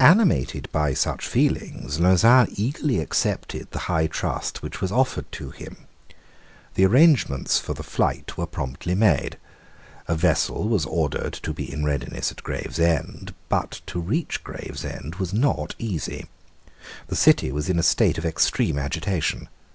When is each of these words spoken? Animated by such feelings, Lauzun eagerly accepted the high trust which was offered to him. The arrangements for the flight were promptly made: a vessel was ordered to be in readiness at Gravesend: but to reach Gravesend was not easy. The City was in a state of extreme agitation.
Animated 0.00 0.66
by 0.72 0.94
such 0.94 1.26
feelings, 1.26 2.00
Lauzun 2.00 2.46
eagerly 2.56 3.00
accepted 3.00 3.70
the 3.70 3.80
high 3.80 4.06
trust 4.06 4.62
which 4.62 4.80
was 4.80 4.90
offered 4.90 5.30
to 5.32 5.50
him. 5.50 5.76
The 6.72 6.86
arrangements 6.86 7.58
for 7.58 7.74
the 7.74 7.82
flight 7.82 8.38
were 8.38 8.46
promptly 8.46 8.94
made: 8.94 9.36
a 10.06 10.14
vessel 10.14 10.68
was 10.70 10.86
ordered 10.86 11.34
to 11.34 11.52
be 11.52 11.70
in 11.70 11.84
readiness 11.84 12.32
at 12.32 12.42
Gravesend: 12.42 13.34
but 13.50 13.82
to 13.88 14.00
reach 14.00 14.42
Gravesend 14.42 15.16
was 15.16 15.34
not 15.34 15.74
easy. 15.78 16.28
The 17.08 17.16
City 17.16 17.52
was 17.52 17.68
in 17.68 17.78
a 17.78 17.82
state 17.82 18.16
of 18.16 18.24
extreme 18.24 18.78
agitation. 18.78 19.50